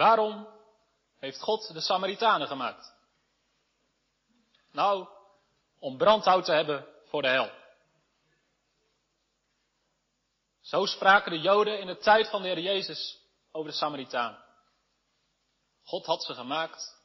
[0.00, 0.48] Waarom
[1.18, 2.94] heeft God de Samaritanen gemaakt?
[4.72, 5.08] Nou,
[5.78, 7.50] om brandhout te hebben voor de hel.
[10.60, 13.18] Zo spraken de Joden in de tijd van de Heer Jezus
[13.52, 14.44] over de Samaritaan.
[15.82, 17.02] God had ze gemaakt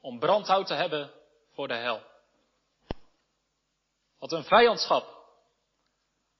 [0.00, 1.12] om brandhout te hebben
[1.52, 2.02] voor de hel.
[4.18, 5.26] Wat een vijandschap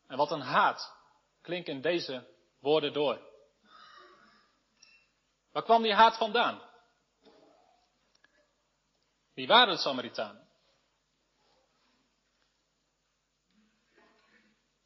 [0.07, 0.95] en wat een haat
[1.43, 2.27] klinken in deze
[2.61, 3.30] woorden door.
[5.53, 6.62] Waar kwam die haat vandaan?
[9.34, 10.48] Wie waren de Samaritanen?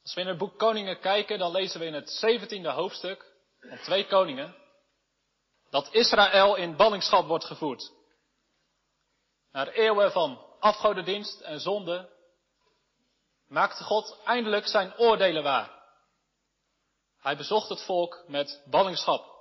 [0.03, 3.79] Als we in het boek Koningen kijken, dan lezen we in het 17e hoofdstuk van
[3.79, 4.55] twee koningen
[5.71, 7.93] dat Israël in ballingschap wordt gevoerd.
[9.51, 12.11] Na eeuwen van afgodendienst en zonde
[13.49, 15.83] maakte God eindelijk zijn oordelen waar.
[17.19, 19.34] Hij bezocht het volk met ballingschap.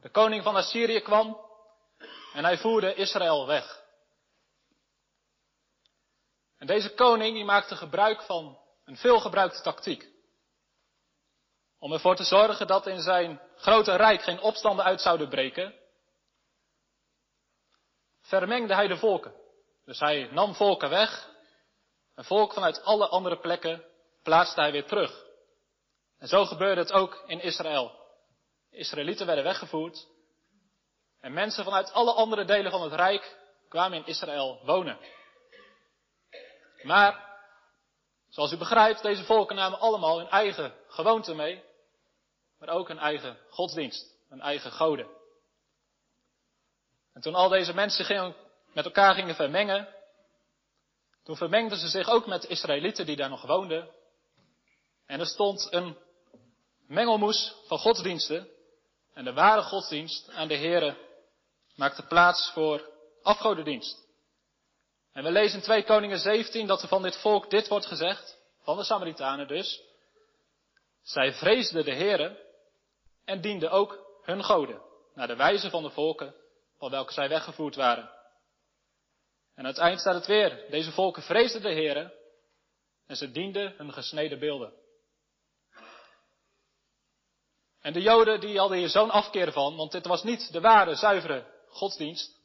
[0.00, 1.48] De koning van Assyrië kwam
[2.32, 3.82] en hij voerde Israël weg.
[6.58, 10.08] En deze koning die maakte gebruik van een veelgebruikte tactiek.
[11.78, 15.74] Om ervoor te zorgen dat in zijn grote rijk geen opstanden uit zouden breken,
[18.20, 19.34] vermengde hij de volken.
[19.84, 21.28] Dus hij nam volken weg
[22.14, 23.84] en volk vanuit alle andere plekken
[24.22, 25.24] plaatste hij weer terug.
[26.18, 27.99] En zo gebeurde het ook in Israël.
[28.70, 30.06] De Israëlieten werden weggevoerd
[31.20, 34.98] en mensen vanuit alle andere delen van het rijk kwamen in Israël wonen.
[36.82, 37.38] Maar,
[38.28, 41.64] zoals u begrijpt, deze volken namen allemaal hun eigen gewoonten mee,
[42.58, 45.08] maar ook hun eigen godsdienst, hun eigen goden.
[47.12, 48.36] En toen al deze mensen gingen,
[48.72, 49.94] met elkaar gingen vermengen,
[51.24, 53.90] toen vermengden ze zich ook met Israëlieten die daar nog woonden.
[55.06, 55.96] En er stond een
[56.86, 58.48] mengelmoes van godsdiensten.
[59.14, 60.96] En de ware godsdienst aan de Here
[61.76, 62.90] maakte plaats voor
[63.22, 64.08] afgodendienst.
[65.12, 68.38] En we lezen in 2 Koningen 17 dat er van dit volk dit wordt gezegd,
[68.62, 69.82] van de Samaritanen dus.
[71.02, 72.46] Zij vreesden de Here
[73.24, 74.82] en dienden ook hun goden,
[75.14, 76.34] naar de wijze van de volken
[76.78, 78.10] van welke zij weggevoerd waren.
[79.54, 80.64] En aan het eind staat het weer.
[80.70, 82.12] Deze volken vreesden de Heeren
[83.06, 84.72] en ze dienden hun gesneden beelden.
[87.80, 90.94] En de Joden die hadden hier zo'n afkeer van, want dit was niet de ware,
[90.94, 92.40] zuivere godsdienst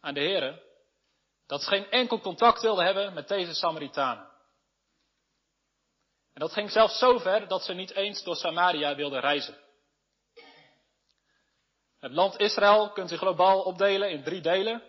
[0.00, 0.62] aan de Heeren,
[1.46, 4.26] dat ze geen enkel contact wilden hebben met deze Samaritanen.
[6.34, 9.58] En dat ging zelfs zo ver dat ze niet eens door Samaria wilden reizen.
[11.98, 14.82] Het land Israël kunt u globaal opdelen in drie delen.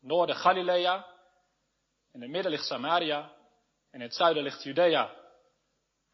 [0.00, 1.06] Noorden Galilea,
[2.12, 3.20] in het midden ligt Samaria
[3.90, 5.14] en in het zuiden ligt Judea.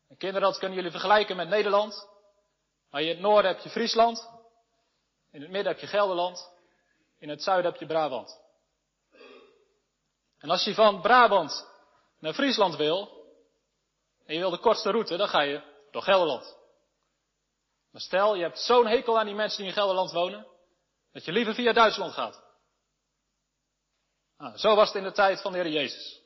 [0.08, 2.08] En kinderen, dat kunnen jullie vergelijken met Nederland.
[2.94, 4.30] Maar in het noorden heb je Friesland,
[5.30, 6.50] in het midden heb je Gelderland,
[7.18, 8.40] in het zuiden heb je Brabant.
[10.38, 11.68] En als je van Brabant
[12.18, 13.26] naar Friesland wil,
[14.26, 16.56] en je wil de kortste route, dan ga je door Gelderland.
[17.90, 20.46] Maar stel, je hebt zo'n hekel aan die mensen die in Gelderland wonen,
[21.12, 22.42] dat je liever via Duitsland gaat.
[24.38, 26.20] Nou, zo was het in de tijd van de Heer Jezus.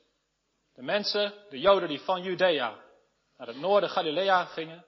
[0.73, 2.83] De mensen, de Joden die van Judea
[3.37, 4.85] naar het noorden Galilea gingen,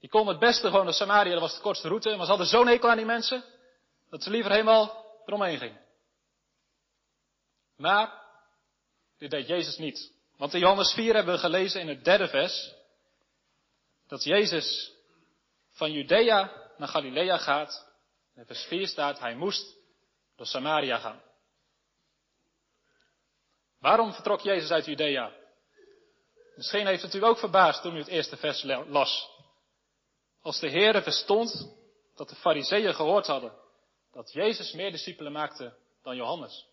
[0.00, 2.46] die konden het beste gewoon naar Samaria, dat was de kortste route, maar ze hadden
[2.46, 3.44] zo'n hekel aan die mensen,
[4.10, 5.80] dat ze liever helemaal eromheen gingen.
[7.76, 8.22] Maar,
[9.18, 10.12] dit deed Jezus niet.
[10.36, 12.74] Want in Johannes 4 hebben we gelezen in het derde vers,
[14.06, 14.92] dat Jezus
[15.70, 17.86] van Judea naar Galilea gaat.
[18.34, 19.76] En in vers 4 staat, hij moest
[20.36, 21.22] door Samaria gaan.
[23.78, 25.32] Waarom vertrok Jezus uit Judea?
[26.56, 29.37] Misschien heeft het u ook verbaasd toen u het eerste vers las.
[30.42, 31.76] Als de Heere verstond
[32.14, 33.52] dat de fariseeën gehoord hadden
[34.12, 36.66] dat Jezus meer discipelen maakte dan Johannes.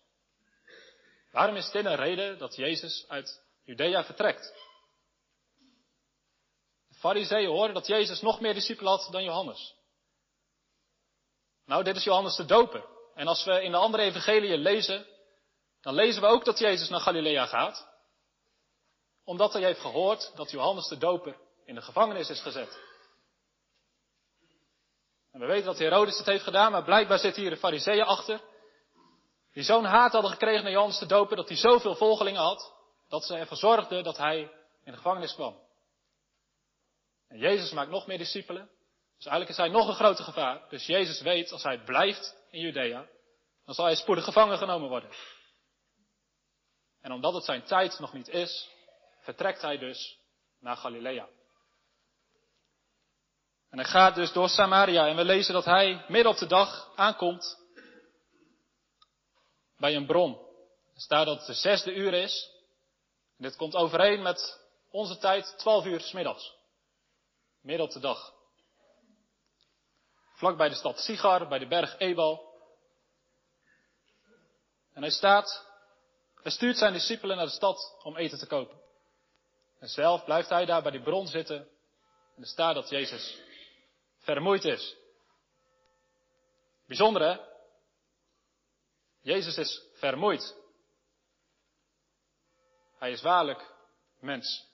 [1.30, 4.54] Waarom is dit een reden dat Jezus uit Judea vertrekt?
[6.88, 9.74] De fariseeën hoorden dat Jezus nog meer discipelen had dan Johannes.
[11.64, 12.84] Nou, dit is Johannes de Doper.
[13.14, 15.06] En als we in de andere evangeliën lezen,
[15.80, 17.88] dan lezen we ook dat Jezus naar Galilea gaat.
[19.24, 22.78] Omdat hij heeft gehoord dat Johannes de Doper in de gevangenis is gezet.
[25.36, 28.40] En we weten dat Herodes het heeft gedaan, maar blijkbaar zit hier de fariseeën achter.
[29.52, 32.74] Die zo'n haat hadden gekregen naar Johannes de Doper, dat hij zoveel volgelingen had,
[33.08, 34.38] dat ze ervoor zorgden dat hij
[34.84, 35.58] in de gevangenis kwam.
[37.28, 38.70] En Jezus maakt nog meer discipelen.
[39.16, 40.68] Dus eigenlijk is hij nog een groter gevaar.
[40.68, 43.06] Dus Jezus weet, als hij blijft in Judea,
[43.64, 45.10] dan zal hij spoedig gevangen genomen worden.
[47.00, 48.70] En omdat het zijn tijd nog niet is,
[49.20, 50.18] vertrekt hij dus
[50.60, 51.28] naar Galilea.
[53.70, 56.92] En hij gaat dus door Samaria en we lezen dat hij midden op de dag
[56.94, 57.58] aankomt
[59.76, 60.44] bij een bron.
[60.94, 62.50] Er staat dat het de zesde uur is.
[63.36, 64.60] En dit komt overeen met
[64.90, 66.54] onze tijd, twaalf uur s middags.
[67.60, 68.34] Midden op de dag.
[70.34, 72.54] Vlak bij de stad Sigar, bij de berg Ebal.
[74.92, 75.66] En hij staat,
[76.42, 78.80] hij stuurt zijn discipelen naar de stad om eten te kopen.
[79.78, 81.68] En zelf blijft hij daar bij die bron zitten.
[82.36, 83.38] En er staat dat Jezus
[84.26, 84.96] vermoeid is.
[86.86, 87.38] Bijzonder hè?
[89.20, 90.54] Jezus is vermoeid.
[92.98, 93.74] Hij is waarlijk
[94.20, 94.66] mens.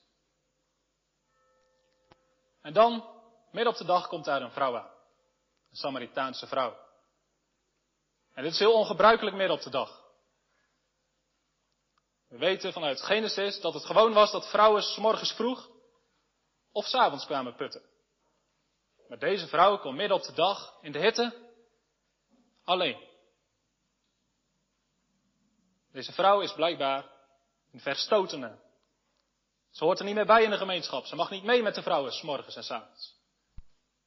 [2.62, 2.92] En dan,
[3.50, 4.90] midden op de dag, komt daar een vrouw aan.
[5.70, 6.76] Een Samaritaanse vrouw.
[8.34, 10.02] En dit is heel ongebruikelijk midden op de dag.
[12.28, 15.68] We weten vanuit Genesis dat het gewoon was dat vrouwen s morgens vroeg
[16.72, 17.91] of s avonds kwamen putten.
[19.12, 21.50] Maar deze vrouw komt midden op de dag in de hitte
[22.64, 23.08] alleen.
[25.90, 27.10] Deze vrouw is blijkbaar
[27.72, 28.58] een verstotene.
[29.70, 31.04] Ze hoort er niet meer bij in de gemeenschap.
[31.04, 33.14] Ze mag niet mee met de vrouwen, s morgens en s avonds.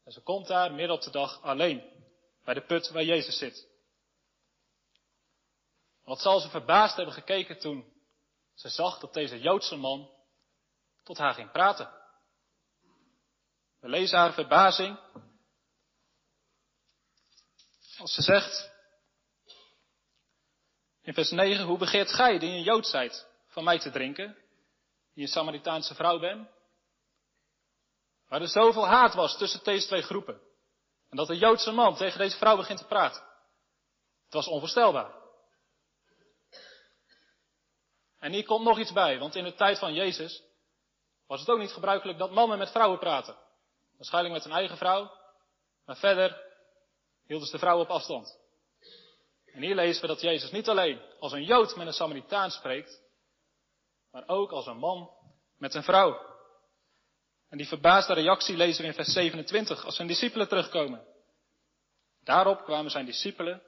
[0.04, 1.84] En ze komt daar midden op de dag alleen,
[2.44, 3.68] bij de put waar Jezus zit.
[6.04, 7.94] Wat zal ze verbaasd hebben gekeken toen
[8.54, 10.10] ze zag dat deze Joodse man
[11.04, 12.05] tot haar ging praten.
[13.86, 15.00] We lezen haar verbazing
[17.98, 18.72] als ze zegt
[21.02, 24.38] in vers 9, hoe begeert gij, die een Jood zijt, van mij te drinken,
[25.14, 26.50] die een Samaritaanse vrouw bent?
[28.28, 30.42] Waar er zoveel haat was tussen deze twee groepen.
[31.10, 33.22] En dat de Joodse man tegen deze vrouw begint te praten.
[34.24, 35.14] Het was onvoorstelbaar.
[38.20, 40.44] En hier komt nog iets bij, want in de tijd van Jezus
[41.28, 43.44] was het ook niet gebruikelijk dat mannen met vrouwen praten.
[43.98, 45.12] Waarschijnlijk met hun eigen vrouw,
[45.86, 46.44] maar verder
[47.26, 48.38] hielden ze de vrouw op afstand.
[49.46, 53.02] En hier lezen we dat Jezus niet alleen als een Jood met een Samaritaan spreekt,
[54.12, 55.10] maar ook als een man
[55.58, 56.34] met een vrouw.
[57.50, 61.06] En die verbaasde reactie lezen we in vers 27 als zijn discipelen terugkomen.
[62.24, 63.62] Daarop kwamen zijn discipelen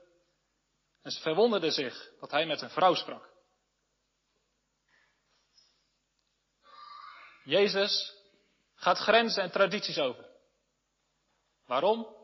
[1.01, 3.29] en ze verwonderden zich dat hij met een vrouw sprak.
[7.43, 8.16] Jezus
[8.77, 10.25] gaat grenzen en tradities over.
[11.65, 12.15] Waarom?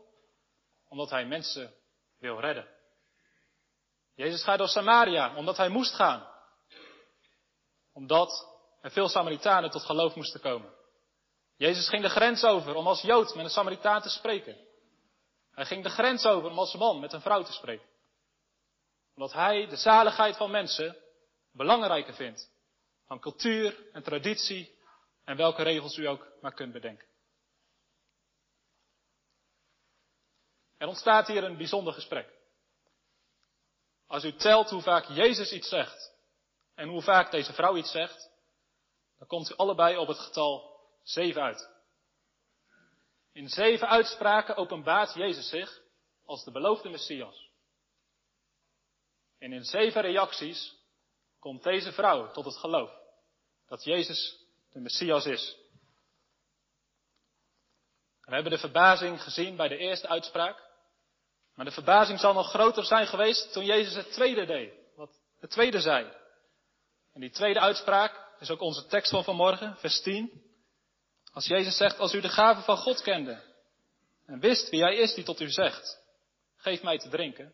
[0.87, 1.73] Omdat hij mensen
[2.19, 2.67] wil redden.
[4.15, 6.27] Jezus gaat door Samaria omdat hij moest gaan.
[7.93, 8.47] Omdat
[8.81, 10.73] er veel Samaritanen tot geloof moesten komen.
[11.55, 14.57] Jezus ging de grens over om als Jood met een Samaritaan te spreken.
[15.51, 17.87] Hij ging de grens over om als man met een vrouw te spreken.
[19.15, 20.97] Omdat hij de zaligheid van mensen
[21.51, 22.51] belangrijker vindt
[23.07, 24.72] dan cultuur en traditie
[25.23, 27.07] en welke regels u ook maar kunt bedenken.
[30.77, 32.33] Er ontstaat hier een bijzonder gesprek.
[34.07, 36.13] Als u telt hoe vaak Jezus iets zegt
[36.75, 38.31] en hoe vaak deze vrouw iets zegt,
[39.17, 41.69] dan komt u allebei op het getal zeven uit.
[43.31, 45.81] In zeven uitspraken openbaart Jezus zich
[46.25, 47.49] als de beloofde Messias.
[49.39, 50.75] En in zeven reacties
[51.39, 52.91] komt deze vrouw tot het geloof
[53.67, 54.42] dat Jezus
[54.73, 55.57] de Messias is.
[58.21, 60.71] We hebben de verbazing gezien bij de eerste uitspraak.
[61.55, 64.73] Maar de verbazing zal nog groter zijn geweest toen Jezus het tweede deed.
[64.95, 66.11] Wat het tweede zei.
[67.13, 70.41] En die tweede uitspraak is ook onze tekst van vanmorgen, vers 10.
[71.31, 73.41] Als Jezus zegt, als u de gave van God kende
[74.25, 75.99] en wist wie hij is die tot u zegt,
[76.55, 77.53] geef mij te drinken.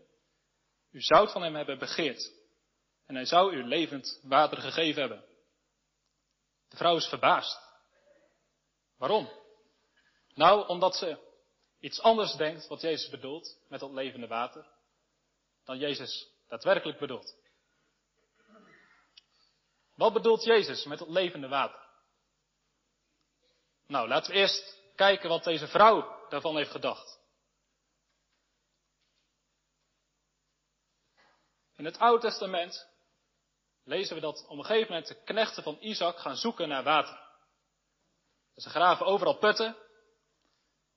[0.92, 2.32] U zou van hem hebben begeerd
[3.06, 5.29] en hij zou u levend water gegeven hebben.
[6.70, 7.60] De vrouw is verbaasd.
[8.98, 9.30] Waarom?
[10.34, 11.28] Nou, omdat ze
[11.80, 14.68] iets anders denkt wat Jezus bedoelt met dat levende water,
[15.64, 17.36] dan Jezus daadwerkelijk bedoelt.
[19.96, 21.88] Wat bedoelt Jezus met dat levende water?
[23.88, 27.20] Nou, laten we eerst kijken wat deze vrouw daarvan heeft gedacht.
[31.76, 32.88] In het Oude Testament
[33.84, 37.20] lezen we dat op een gegeven moment de knechten van Isaac gaan zoeken naar water.
[38.56, 39.66] Ze graven overal putten.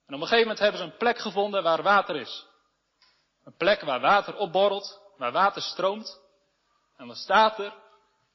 [0.05, 2.45] En op een gegeven moment hebben ze een plek gevonden waar water is.
[3.43, 6.21] Een plek waar water opborrelt, waar water stroomt.
[6.97, 7.73] En dan staat er,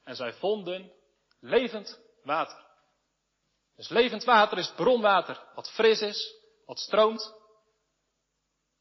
[0.04, 0.92] en zij vonden
[1.40, 2.66] levend water.
[3.76, 6.34] Dus levend water is bronwater, wat fris is,
[6.66, 7.34] wat stroomt.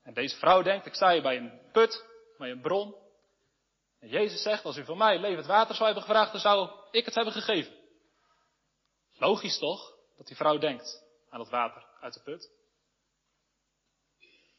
[0.04, 2.06] En deze vrouw denkt, ik sta hier bij een put,
[2.38, 2.96] bij een bron.
[4.00, 7.06] En Jezus zegt, als u van mij levend water zou hebben gevraagd, dan zou ik
[7.06, 7.74] het hebben gegeven.
[9.18, 12.52] Logisch toch, dat die vrouw denkt aan het water uit de put.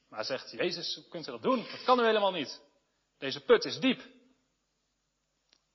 [0.08, 1.66] Maar zegt Jezus, hoe kunt u dat doen?
[1.70, 2.62] Dat kan u helemaal niet.
[3.18, 4.02] Deze put is diep.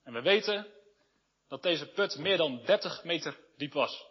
[0.03, 0.67] En we weten
[1.47, 4.05] dat deze put meer dan 30 meter diep was.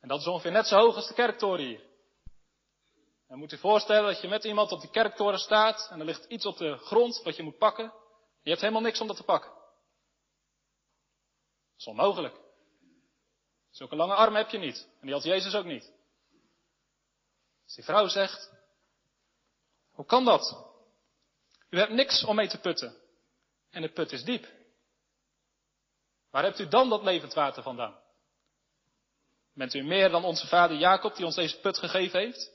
[0.00, 1.88] En dat is ongeveer net zo hoog als de kerktoren hier.
[3.28, 6.24] Dan moet u voorstellen dat je met iemand op die kerktoren staat en er ligt
[6.24, 7.92] iets op de grond wat je moet pakken.
[8.42, 9.50] Je hebt helemaal niks om dat te pakken.
[9.50, 9.58] Dat
[11.76, 12.36] is onmogelijk.
[13.70, 14.88] Zulke lange armen heb je niet.
[15.00, 15.92] En die had Jezus ook niet.
[17.64, 18.50] Dus die vrouw zegt,
[19.90, 20.68] hoe kan dat?
[21.70, 22.96] U hebt niks om mee te putten.
[23.70, 24.46] En de put is diep.
[26.30, 27.98] Waar hebt u dan dat levend water vandaan?
[29.54, 32.52] Bent u meer dan onze vader Jacob die ons deze put gegeven heeft?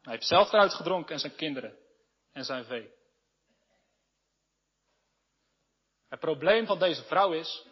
[0.00, 1.78] Hij heeft zelf eruit gedronken en zijn kinderen
[2.32, 2.98] en zijn vee.
[6.10, 7.66] Het probleem van deze vrouw is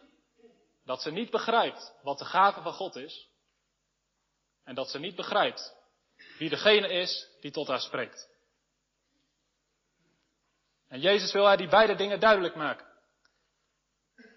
[0.84, 3.28] dat ze niet begrijpt wat de gave van God is.
[4.64, 5.76] En dat ze niet begrijpt
[6.38, 8.28] wie degene is die tot haar spreekt.
[10.88, 12.86] En Jezus wil haar die beide dingen duidelijk maken.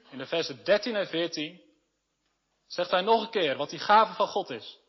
[0.10, 1.62] In de versen 13 en 14
[2.67, 4.79] zegt hij nog een keer wat die gave van God is.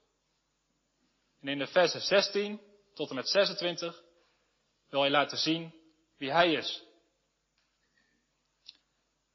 [1.41, 2.61] En in de versen 16
[2.95, 4.03] tot en met 26
[4.89, 5.75] wil hij laten zien
[6.17, 6.91] wie hij is.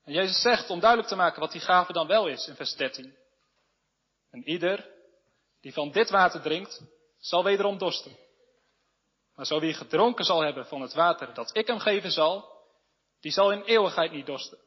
[0.07, 2.75] En Jezus zegt om duidelijk te maken wat die gave dan wel is in vers
[2.75, 3.17] 13.
[4.31, 4.91] En ieder
[5.61, 6.81] die van dit water drinkt,
[7.17, 8.17] zal wederom dorsten.
[9.35, 12.65] Maar zo wie gedronken zal hebben van het water dat ik hem geven zal,
[13.19, 14.57] die zal in eeuwigheid niet dorsten.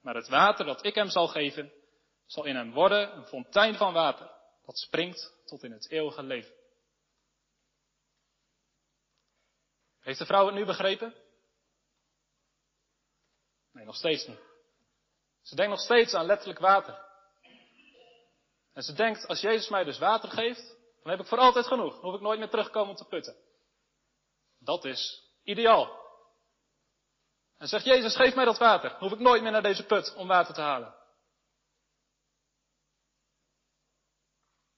[0.00, 1.72] Maar het water dat ik hem zal geven,
[2.26, 4.30] zal in hem worden een fontein van water,
[4.64, 6.54] dat springt tot in het eeuwige leven.
[10.00, 11.14] Heeft de vrouw het nu begrepen?
[13.72, 14.47] Nee, nog steeds niet.
[15.48, 17.06] Ze denkt nog steeds aan letterlijk water.
[18.72, 21.92] En ze denkt, als Jezus mij dus water geeft, dan heb ik voor altijd genoeg.
[21.92, 23.36] Dan hoef ik nooit meer terugkomen om te putten.
[24.58, 26.06] Dat is ideaal.
[27.58, 28.90] En zegt Jezus, geef mij dat water.
[28.90, 30.94] Dan hoef ik nooit meer naar deze put om water te halen.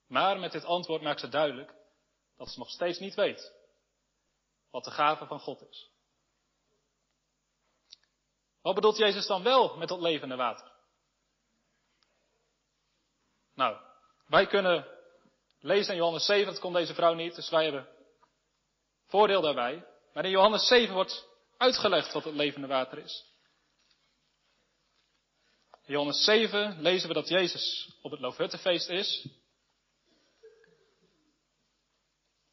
[0.06, 1.74] Maar met dit antwoord maakt ze duidelijk
[2.36, 3.52] dat ze nog steeds niet weet
[4.70, 5.90] wat de gave van God is.
[8.62, 10.72] Wat bedoelt Jezus dan wel met dat levende water?
[13.54, 13.76] Nou,
[14.26, 14.86] wij kunnen
[15.60, 17.88] lezen in Johannes 7, dat kon deze vrouw niet, dus wij hebben
[19.06, 19.86] voordeel daarbij.
[20.12, 23.28] Maar in Johannes 7 wordt uitgelegd wat het levende water is.
[25.82, 29.28] In Johannes 7 lezen we dat Jezus op het Loofhuttenfeest is.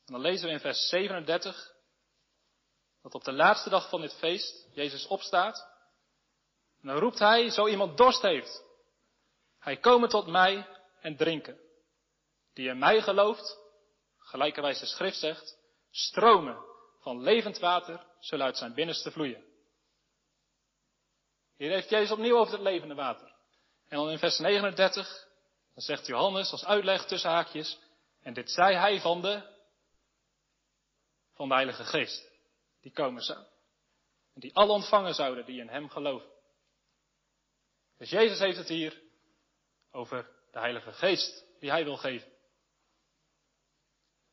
[0.05, 1.75] En dan lezen we in vers 37
[3.01, 5.76] dat op de laatste dag van dit feest Jezus opstaat.
[6.87, 8.63] En dan roept hij, zo iemand dorst heeft,
[9.59, 10.67] hij komen tot mij
[10.99, 11.59] en drinken.
[12.53, 13.57] Die in mij gelooft,
[14.17, 15.57] gelijkerwijs de schrift zegt,
[15.91, 16.57] stromen
[16.99, 19.45] van levend water zullen uit zijn binnenste vloeien.
[21.57, 23.35] Hier heeft Jezus opnieuw over het levende water.
[23.87, 25.27] En dan in vers 39,
[25.73, 27.79] dan zegt Johannes als uitleg tussen haakjes,
[28.21, 29.41] en dit zei hij van de,
[31.33, 32.31] van de Heilige Geest,
[32.81, 33.39] die komen zou.
[34.33, 36.35] En die alle ontvangen zouden die in hem geloven.
[37.97, 39.01] Dus Jezus heeft het hier
[39.91, 42.31] over de Heilige Geest die hij wil geven.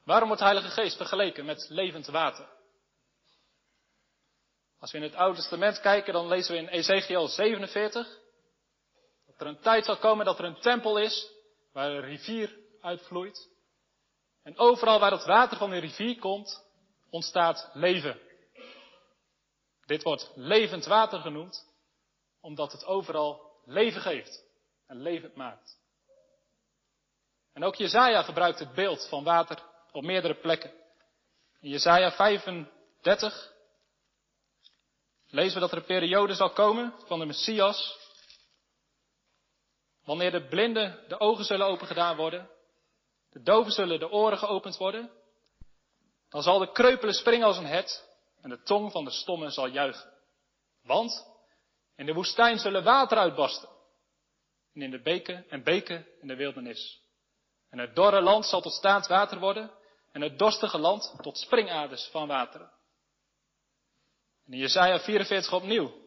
[0.04, 2.48] Waarom wordt de Heilige Geest vergeleken met levend water?
[4.78, 8.18] Als we in het Oude Testament kijken, dan lezen we in Ezekiel 47
[9.26, 11.32] dat er een tijd zal komen dat er een tempel is
[11.72, 13.48] waar een rivier uitvloeit.
[14.42, 16.64] En overal waar het water van de rivier komt,
[17.10, 18.20] ontstaat leven.
[19.86, 21.66] Dit wordt levend water genoemd,
[22.40, 24.44] omdat het overal leven geeft
[24.86, 25.78] en levend maakt.
[27.52, 29.58] En ook Jezaja gebruikt het beeld van water
[29.92, 30.72] op meerdere plekken.
[31.60, 33.52] In Jesaja 35
[35.26, 37.98] lezen we dat er een periode zal komen van de Messias,
[40.04, 42.50] wanneer de blinden de ogen zullen opengedaan worden,
[43.30, 45.10] de doven zullen de oren geopend worden,
[46.28, 48.08] dan zal de kreupelen springen als een het
[48.42, 50.12] en de tong van de stomme zal juichen.
[50.82, 51.33] Want
[51.96, 53.68] in de woestijn zullen water uitbarsten
[54.74, 57.02] en in de beken en beken in de wildernis.
[57.70, 59.70] En het dorre land zal tot staand water worden
[60.12, 62.72] en het dorstige land tot springaders van wateren.
[64.46, 66.02] En in Jesaja 44 opnieuw.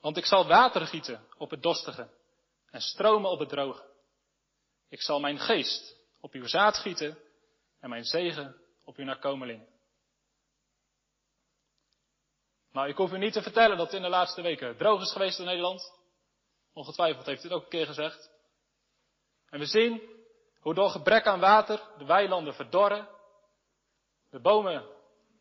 [0.00, 2.10] Want ik zal water gieten op het dorstige
[2.70, 3.88] en stromen op het droge.
[4.88, 7.18] Ik zal mijn geest op uw zaad gieten
[7.80, 9.69] en mijn zegen op uw nakomelingen.
[12.72, 15.12] Nou, ik hoef u niet te vertellen dat het in de laatste weken droog is
[15.12, 15.92] geweest in Nederland.
[16.72, 18.30] Ongetwijfeld heeft u het ook een keer gezegd.
[19.48, 20.18] En we zien
[20.60, 23.08] Hoe door gebrek aan water de weilanden verdorren,
[24.30, 24.86] de bomen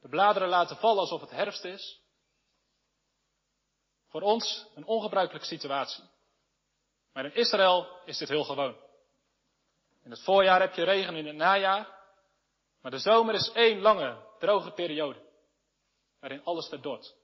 [0.01, 2.01] de bladeren laten vallen alsof het herfst is.
[4.07, 6.03] Voor ons een ongebruikelijke situatie.
[7.13, 8.75] Maar in Israël is dit heel gewoon.
[10.03, 11.97] In het voorjaar heb je regen, in het najaar.
[12.81, 15.27] Maar de zomer is één lange, droge periode.
[16.19, 17.15] Waarin alles verdort.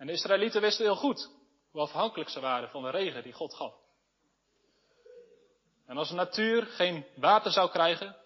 [0.00, 1.30] En de Israëlieten wisten heel goed
[1.70, 3.74] hoe afhankelijk ze waren van de regen die God gaf.
[5.86, 8.16] En als de natuur geen water zou krijgen,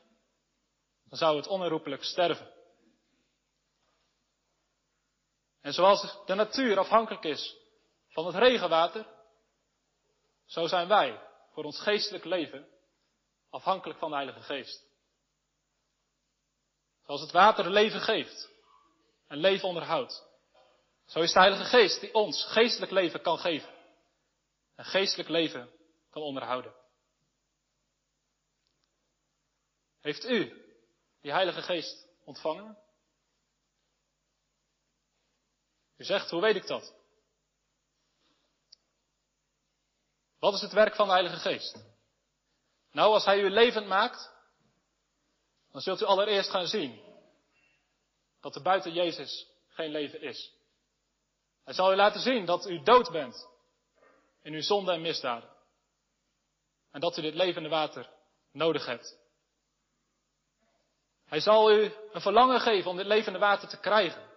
[1.09, 2.52] dan zou het onherroepelijk sterven.
[5.61, 7.57] En zoals de natuur afhankelijk is
[8.09, 9.07] van het regenwater,
[10.45, 11.21] zo zijn wij
[11.52, 12.69] voor ons geestelijk leven
[13.50, 14.85] afhankelijk van de Heilige Geest.
[17.04, 18.50] Zoals het water leven geeft
[19.26, 20.34] en leven onderhoudt,
[21.04, 23.75] zo is de Heilige Geest die ons geestelijk leven kan geven
[24.75, 25.70] en geestelijk leven
[26.11, 26.75] kan onderhouden.
[30.00, 30.64] Heeft u
[31.20, 32.78] die Heilige Geest ontvangen?
[35.96, 36.94] U zegt, hoe weet ik dat?
[40.38, 41.84] Wat is het werk van de Heilige Geest?
[42.90, 44.32] Nou, als Hij u levend maakt,
[45.70, 47.02] dan zult u allereerst gaan zien
[48.40, 50.52] dat er buiten Jezus geen leven is.
[51.64, 53.49] Hij zal u laten zien dat u dood bent
[54.42, 55.50] in uw zonde en misdaden.
[56.90, 58.11] En dat u dit levende water
[58.52, 59.18] nodig hebt.
[61.25, 64.30] Hij zal u een verlangen geven om dit levende water te krijgen.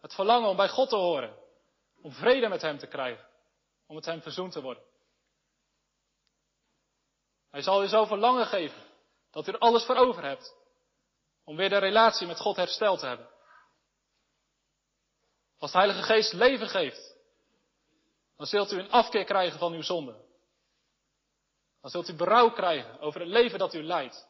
[0.00, 1.36] Het verlangen om bij God te horen.
[2.02, 3.28] Om vrede met Hem te krijgen.
[3.86, 4.82] Om met Hem verzoend te worden.
[7.50, 8.82] Hij zal u zo verlangen geven
[9.30, 10.54] dat u er alles voor over hebt.
[11.44, 13.28] Om weer de relatie met God hersteld te hebben.
[15.58, 17.16] Als de Heilige Geest leven geeft,
[18.36, 20.24] dan zult u een afkeer krijgen van uw zonde.
[21.80, 24.28] Dan zult u berouw krijgen over het leven dat u leidt.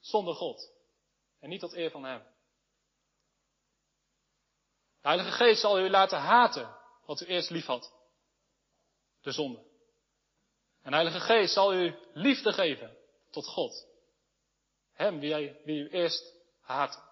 [0.00, 0.70] Zonder God.
[1.40, 2.22] En niet tot eer van Hem.
[5.00, 6.76] De Heilige Geest zal u laten haten
[7.06, 7.92] wat u eerst lief had.
[9.20, 9.58] De zonde.
[10.82, 12.96] En de Heilige Geest zal u liefde geven
[13.30, 13.86] tot God.
[14.92, 17.11] Hem wie, wie u eerst haatte.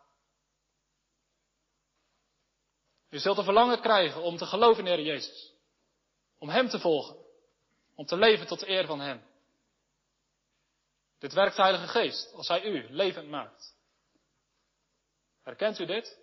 [3.11, 5.53] U zult een verlangen krijgen om te geloven in de Heer Jezus.
[6.38, 7.16] Om Hem te volgen.
[7.94, 9.23] Om te leven tot de eer van Hem.
[11.18, 13.75] Dit werkt de Heilige Geest als Hij u levend maakt.
[15.42, 16.18] Herkent u dit?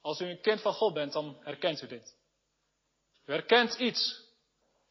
[0.00, 2.16] Als u een kind van God bent, dan herkent u dit.
[3.24, 4.26] U herkent iets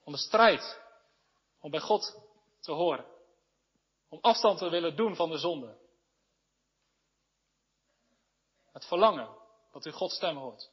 [0.03, 0.81] van de strijd
[1.59, 2.19] om bij God
[2.59, 3.05] te horen.
[4.09, 5.77] Om afstand te willen doen van de zonde.
[8.77, 9.37] Het verlangen
[9.71, 10.71] dat u Gods stem hoort.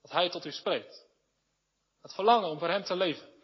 [0.00, 1.06] Dat Hij tot u spreekt.
[2.00, 3.34] Het verlangen om voor Hem te leven.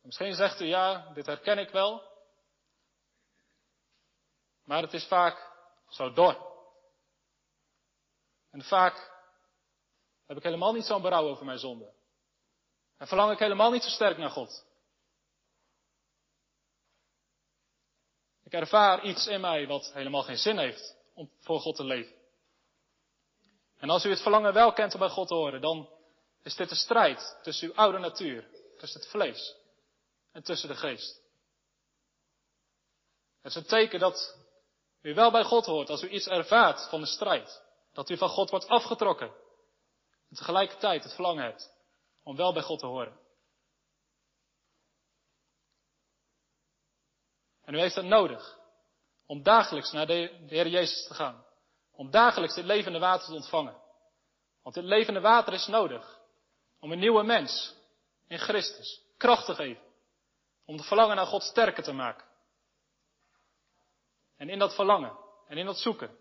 [0.00, 2.02] Misschien zegt u ja, dit herken ik wel.
[4.64, 5.52] Maar het is vaak
[5.88, 6.48] zo dor.
[8.50, 9.12] En vaak
[10.26, 11.94] heb ik helemaal niet zo'n berouw over mijn zonde.
[12.96, 14.69] En verlang ik helemaal niet zo sterk naar God.
[18.50, 22.14] Ik ervaar iets in mij wat helemaal geen zin heeft om voor God te leven.
[23.76, 25.88] En als u het verlangen wel kent om bij God te horen, dan
[26.42, 29.56] is dit een strijd tussen uw oude natuur, tussen het vlees
[30.32, 31.20] en tussen de geest.
[33.42, 34.36] Het is een teken dat
[35.02, 37.62] u wel bij God hoort als u iets ervaart van de strijd.
[37.92, 39.28] Dat u van God wordt afgetrokken.
[40.30, 41.70] En tegelijkertijd het verlangen hebt
[42.22, 43.19] om wel bij God te horen.
[47.70, 48.58] En u heeft het nodig
[49.26, 51.44] om dagelijks naar de Heer Jezus te gaan.
[51.92, 53.82] Om dagelijks dit levende water te ontvangen.
[54.62, 56.20] Want dit levende water is nodig
[56.80, 57.74] om een nieuwe mens
[58.26, 59.82] in Christus kracht te geven.
[60.64, 62.26] Om de verlangen naar God sterker te maken.
[64.36, 66.18] En in dat verlangen en in dat zoeken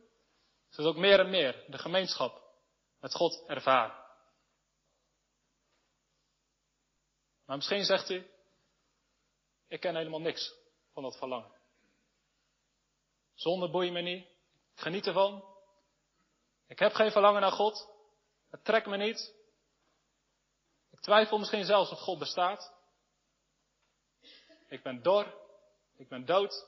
[0.69, 2.43] zult ook meer en meer de gemeenschap
[2.99, 4.05] met God ervaren.
[7.45, 8.29] Maar misschien zegt u,
[9.67, 10.58] ik ken helemaal niks
[10.99, 11.51] van dat verlangen.
[13.33, 14.23] Zonde boeit me niet,
[14.73, 15.43] ik geniet ervan.
[16.67, 17.89] Ik heb geen verlangen naar God,
[18.49, 19.33] het trekt me niet.
[20.91, 22.73] Ik twijfel misschien zelfs of God bestaat.
[24.67, 25.33] Ik ben dor,
[25.95, 26.67] ik ben dood,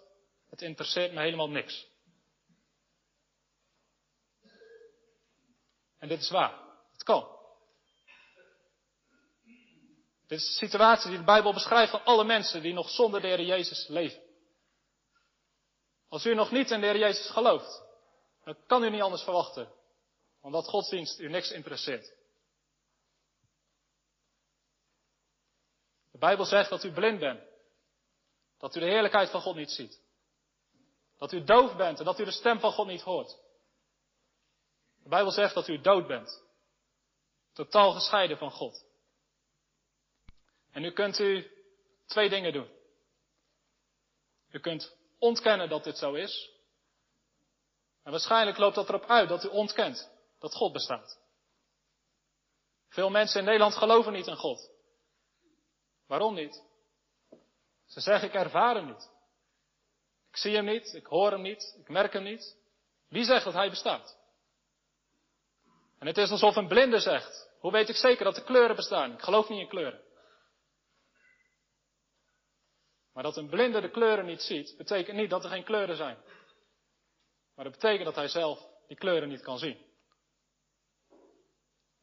[0.49, 1.87] het interesseert me helemaal niks.
[5.97, 6.59] En dit is waar.
[6.91, 7.40] Het kan.
[10.31, 13.27] Dit is de situatie die de Bijbel beschrijft van alle mensen die nog zonder de
[13.27, 14.21] Heer Jezus leven.
[16.09, 17.83] Als u nog niet in de Heer Jezus gelooft,
[18.43, 19.71] dan kan u niet anders verwachten.
[20.41, 22.13] Omdat godsdienst u niks interesseert.
[26.21, 27.41] Bijbel zegt dat u blind bent.
[28.57, 30.01] Dat u de heerlijkheid van God niet ziet.
[31.17, 33.37] Dat u doof bent en dat u de stem van God niet hoort.
[35.03, 36.43] De Bijbel zegt dat u dood bent.
[37.53, 38.89] Totaal gescheiden van God.
[40.71, 41.51] En nu kunt u
[42.05, 42.69] twee dingen doen.
[44.51, 46.49] U kunt ontkennen dat dit zo is.
[48.03, 51.19] En waarschijnlijk loopt dat erop uit dat u ontkent dat God bestaat.
[52.89, 54.69] Veel mensen in Nederland geloven niet in God.
[56.07, 56.63] Waarom niet?
[57.85, 59.09] Ze zeggen ik ervaar hem niet.
[60.29, 62.57] Ik zie hem niet, ik hoor hem niet, ik merk hem niet.
[63.07, 64.17] Wie zegt dat hij bestaat?
[65.99, 69.13] En het is alsof een blinde zegt, hoe weet ik zeker dat de kleuren bestaan?
[69.13, 70.01] Ik geloof niet in kleuren.
[73.13, 76.17] Maar dat een blinde de kleuren niet ziet, betekent niet dat er geen kleuren zijn.
[77.55, 79.85] Maar dat betekent dat hij zelf die kleuren niet kan zien.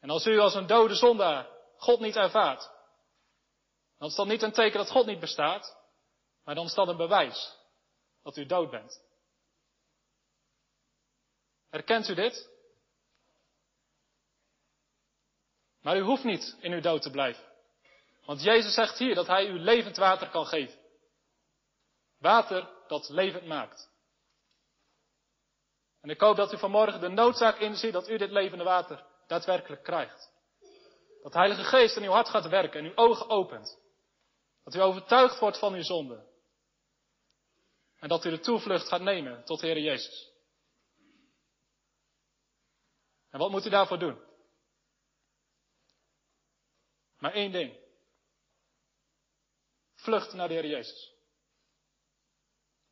[0.01, 2.71] En als u als een dode zondaar God niet ervaart,
[3.99, 5.77] dan is dat niet een teken dat God niet bestaat,
[6.45, 7.57] maar dan is dat een bewijs
[8.23, 9.07] dat u dood bent.
[11.71, 12.51] Herkent u dit?
[15.81, 17.45] Maar u hoeft niet in uw dood te blijven.
[18.25, 20.79] Want Jezus zegt hier dat Hij u levend water kan geven.
[22.19, 23.91] Water dat levend maakt.
[26.01, 29.83] En ik hoop dat u vanmorgen de noodzaak inziet dat u dit levende water daadwerkelijk
[29.83, 30.31] krijgt.
[31.23, 33.79] Dat de Heilige Geest in uw hart gaat werken en uw ogen opent.
[34.65, 36.27] Dat u overtuigd wordt van uw zonde.
[37.99, 40.33] En dat u de toevlucht gaat nemen tot de Jezus.
[43.31, 44.27] En wat moet u daarvoor doen?
[47.19, 47.79] Maar één ding.
[49.95, 51.18] Vlucht naar de Jezus.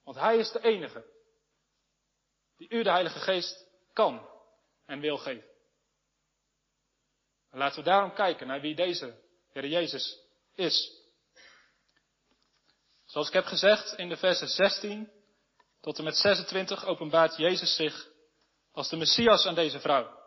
[0.07, 1.05] Want Hij is de enige
[2.57, 4.29] die u de Heilige Geest kan
[4.85, 5.49] en wil geven.
[7.51, 10.21] En laten we daarom kijken naar wie deze Heer Jezus
[10.55, 11.05] is.
[13.05, 15.13] Zoals ik heb gezegd in de versen 16
[15.81, 18.09] tot en met 26 openbaart Jezus zich
[18.73, 20.25] als de Messias aan deze vrouw.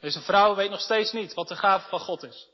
[0.00, 2.48] Deze vrouw weet nog steeds niet wat de gave van God is.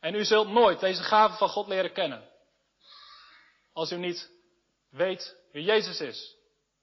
[0.00, 2.28] En u zult nooit deze gave van God leren kennen.
[3.72, 4.30] Als u niet
[4.90, 6.36] weet wie Jezus is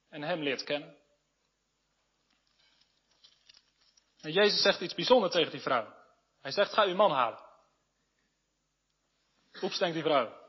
[0.10, 0.98] en Hem leert kennen.
[4.22, 5.94] En Jezus zegt iets bijzonders tegen die vrouw.
[6.42, 7.44] Hij zegt, ga uw man halen.
[9.62, 10.44] Oeps, denkt die vrouw.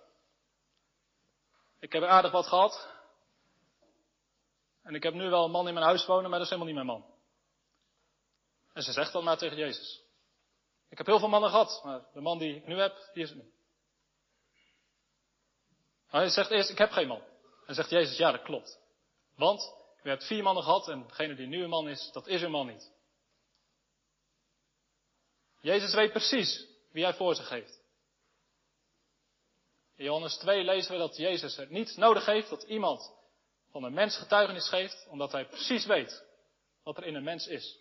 [1.80, 2.88] Ik heb aardig wat gehad.
[4.82, 6.74] En ik heb nu wel een man in mijn huis wonen, maar dat is helemaal
[6.74, 7.14] niet mijn man.
[8.72, 10.05] En ze zegt dat maar tegen Jezus.
[10.88, 13.28] Ik heb heel veel mannen gehad, maar de man die ik nu heb, die is
[13.28, 13.54] het niet.
[16.06, 17.22] hij zegt eerst, ik heb geen man.
[17.66, 18.78] En zegt Jezus, ja dat klopt.
[19.34, 22.42] Want u hebt vier mannen gehad en degene die nu een man is, dat is
[22.42, 22.92] uw man niet.
[25.60, 27.84] Jezus weet precies wie hij voor zich heeft.
[29.96, 33.12] In Johannes 2 lezen we dat Jezus het niet nodig heeft dat iemand
[33.70, 36.24] van een mens getuigenis geeft, omdat hij precies weet
[36.82, 37.78] wat er in een mens is.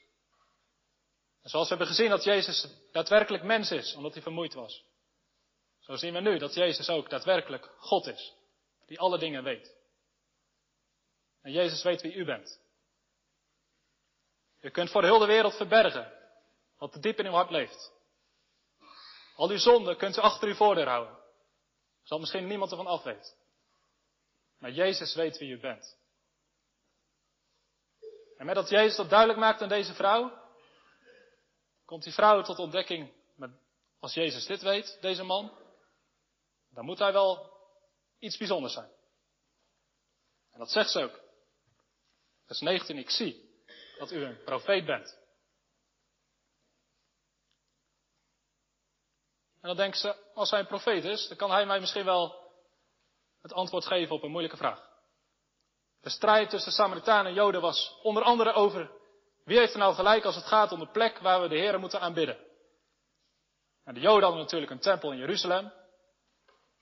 [1.45, 4.83] En zoals we hebben gezien dat Jezus daadwerkelijk mens is, omdat hij vermoeid was.
[5.79, 8.33] Zo zien we nu dat Jezus ook daadwerkelijk God is,
[8.85, 9.75] die alle dingen weet.
[11.41, 12.59] En Jezus weet wie u bent.
[14.61, 16.13] U kunt voor de hele wereld verbergen
[16.77, 17.91] wat diep in uw hart leeft.
[19.35, 21.17] Al uw zonden kunt u achter uw voordeur houden.
[22.03, 23.33] Zal misschien niemand ervan af weten.
[24.59, 25.97] Maar Jezus weet wie u bent.
[28.37, 30.43] En met dat Jezus dat duidelijk maakt aan deze vrouw,
[31.85, 33.51] komt die vrouw tot ontdekking, met,
[33.99, 35.57] als Jezus dit weet, deze man,
[36.69, 37.53] dan moet hij wel
[38.19, 38.91] iets bijzonders zijn.
[40.51, 41.23] En dat zegt ze ook.
[42.45, 43.63] Vers 19, ik zie
[43.97, 45.17] dat u een profeet bent.
[49.61, 52.51] En dan denkt ze, als hij een profeet is, dan kan hij mij misschien wel
[53.41, 54.93] het antwoord geven op een moeilijke vraag.
[56.01, 58.91] De strijd tussen Samaritanen en Joden was onder andere over
[59.45, 61.79] wie heeft er nou gelijk als het gaat om de plek waar we de Heer
[61.79, 62.37] moeten aanbidden?
[63.83, 65.73] Nou, de Joden hadden natuurlijk een tempel in Jeruzalem.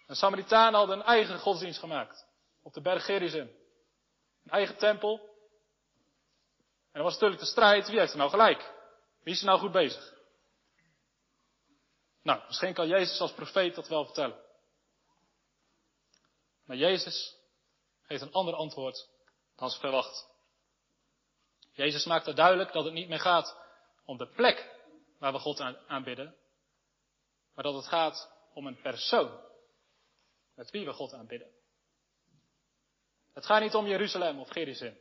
[0.05, 2.25] De Samaritanen hadden een eigen godsdienst gemaakt.
[2.61, 3.51] Op de berg Gerizim.
[4.43, 5.31] Een eigen tempel.
[6.91, 8.73] En er was natuurlijk de strijd, wie heeft er nou gelijk?
[9.23, 10.13] Wie is er nou goed bezig?
[12.21, 14.41] Nou, misschien kan Jezus als profeet dat wel vertellen.
[16.65, 17.37] Maar Jezus
[18.01, 19.09] geeft een ander antwoord
[19.55, 20.32] dan ze verwacht.
[21.73, 23.57] Jezus maakt er duidelijk dat het niet meer gaat
[24.05, 24.71] om de plek
[25.19, 26.35] waar we God aanbidden,
[27.53, 29.39] maar dat het gaat om een persoon
[30.55, 31.51] met wie we God aanbidden.
[33.33, 34.97] Het gaat niet om Jeruzalem of Gerizim,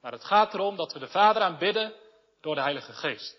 [0.00, 1.94] maar het gaat erom dat we de Vader aanbidden
[2.40, 3.36] door de Heilige Geest.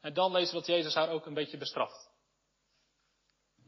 [0.00, 2.10] En dan lezen we dat Jezus haar ook een beetje bestraft.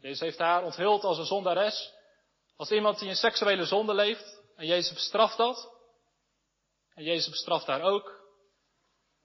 [0.01, 1.94] Jezus heeft haar onthuld als een zondares,
[2.57, 4.42] als iemand die in seksuele zonde leeft.
[4.57, 5.75] En Jezus bestraft dat.
[6.95, 8.25] En Jezus bestraft haar ook.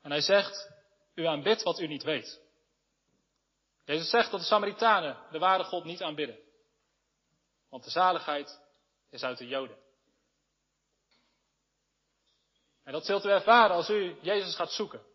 [0.02, 0.72] En hij zegt,
[1.14, 2.42] u aanbidt wat u niet weet.
[3.86, 6.40] Jezus zegt dat de Samaritanen de ware God niet aanbidden.
[7.70, 8.62] Want de zaligheid
[9.10, 9.78] is uit de Joden.
[12.84, 15.06] En dat zult u ervaren als u Jezus gaat zoeken.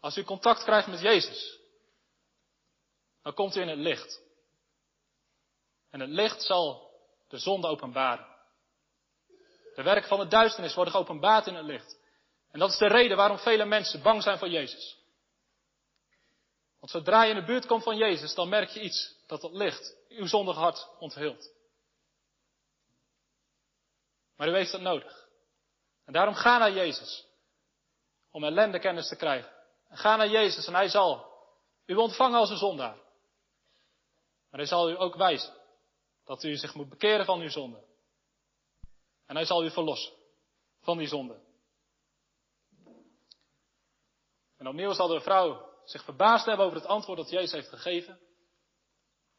[0.00, 1.60] Als u contact krijgt met Jezus,
[3.22, 4.25] dan komt u in het licht.
[5.90, 6.90] En het licht zal
[7.28, 8.34] de zonde openbaren.
[9.74, 11.98] De werk van de duisternis worden geopenbaard in het licht.
[12.50, 14.98] En dat is de reden waarom vele mensen bang zijn voor Jezus.
[16.78, 19.52] Want zodra je in de buurt komt van Jezus, dan merk je iets dat het
[19.52, 21.54] licht uw zondig hart onthult.
[24.36, 25.28] Maar u heeft het nodig.
[26.04, 27.26] En daarom ga naar Jezus.
[28.30, 29.52] Om ellende kennis te krijgen.
[29.88, 31.34] En ga naar Jezus en hij zal
[31.86, 32.96] u ontvangen als een zondaar.
[34.50, 35.54] Maar hij zal u ook wijzen
[36.26, 37.84] dat u zich moet bekeren van uw zonde.
[39.26, 40.12] En hij zal u verlossen
[40.80, 41.44] van die zonde.
[44.56, 48.20] En opnieuw zal de vrouw zich verbaasd hebben over het antwoord dat Jezus heeft gegeven.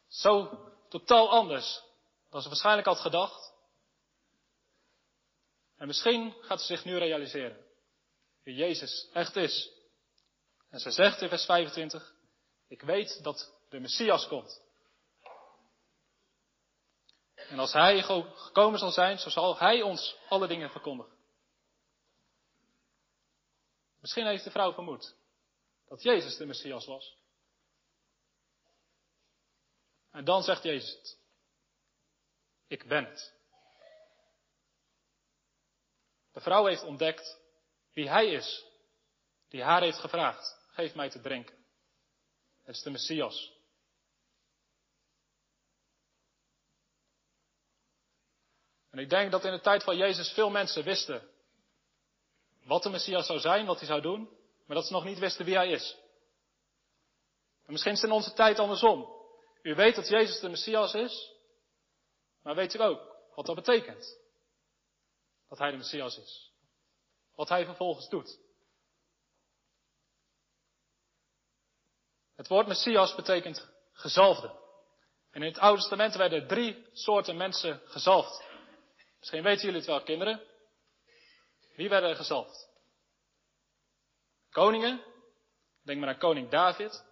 [0.06, 1.82] Zo totaal anders
[2.30, 3.52] dan ze waarschijnlijk had gedacht.
[5.76, 7.66] En misschien gaat ze zich nu realiseren
[8.42, 9.70] wie Jezus echt is.
[10.70, 12.14] En ze zegt in vers 25,
[12.68, 14.67] ik weet dat de Messias komt.
[17.48, 21.16] En als Hij gekomen zal zijn, zo zal Hij ons alle dingen verkondigen.
[24.00, 25.16] Misschien heeft de vrouw vermoed
[25.88, 27.16] dat Jezus de Messias was.
[30.10, 31.18] En dan zegt Jezus het.
[32.66, 33.36] Ik ben het.
[36.32, 37.40] De vrouw heeft ontdekt
[37.92, 38.64] wie Hij is,
[39.48, 41.56] die haar heeft gevraagd, geef mij te drinken.
[42.62, 43.57] Het is de Messias.
[48.98, 51.28] En ik denk dat in de tijd van Jezus veel mensen wisten
[52.64, 54.28] wat de Messias zou zijn, wat hij zou doen,
[54.66, 55.96] maar dat ze nog niet wisten wie hij is.
[57.64, 59.08] En misschien is het in onze tijd andersom.
[59.62, 61.32] U weet dat Jezus de Messias is,
[62.42, 64.18] maar weet u ook wat dat betekent?
[65.48, 66.52] Dat hij de Messias is.
[67.34, 68.38] Wat hij vervolgens doet.
[72.34, 74.66] Het woord Messias betekent gezalfde.
[75.30, 78.46] En in het Oude Testament werden drie soorten mensen gezalfd.
[79.18, 80.42] Misschien weten jullie het wel, kinderen.
[81.76, 82.68] Wie werden er gezalfd?
[84.50, 85.04] Koningen.
[85.82, 87.04] Denk maar aan koning David.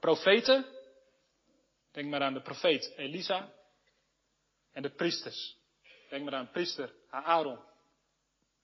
[0.00, 0.66] Profeten.
[1.92, 3.52] Denk maar aan de profeet Elisa.
[4.72, 5.56] En de priesters.
[6.08, 7.58] Denk maar aan priester Aaron.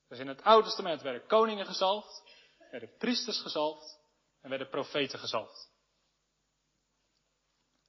[0.08, 2.22] Dus in het Oude Testament werden koningen gezalfd,
[2.70, 3.98] werden priesters gezalfd
[4.40, 5.70] en werden profeten gezalfd.